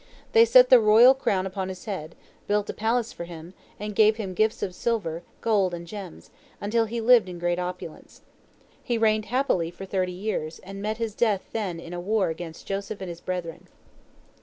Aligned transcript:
They 0.31 0.45
set 0.45 0.71
the 0.71 0.79
royal 0.79 1.13
crown 1.13 1.45
upon 1.45 1.69
his 1.69 1.85
head, 1.85 2.15
built 2.47 2.67
a 2.71 2.73
palace 2.73 3.13
for 3.13 3.25
him, 3.25 3.53
and 3.79 3.93
gave 3.95 4.15
him 4.15 4.33
gifts 4.33 4.63
of 4.63 4.73
silver, 4.73 5.21
gold, 5.41 5.75
and 5.75 5.85
gems, 5.85 6.31
until 6.59 6.85
he 6.85 6.99
lived 6.99 7.29
in 7.29 7.37
great 7.37 7.59
opulence. 7.59 8.21
He 8.83 8.97
reigned 8.97 9.25
happily 9.25 9.69
for 9.69 9.85
thirty 9.85 10.11
years, 10.11 10.57
and 10.63 10.81
met 10.81 10.97
his 10.97 11.13
death 11.13 11.43
then 11.53 11.79
in 11.79 11.93
a 11.93 11.99
war 12.01 12.29
against 12.29 12.65
Joseph 12.65 12.99
and 12.99 13.09
his 13.09 13.21
brethren. 13.21 13.67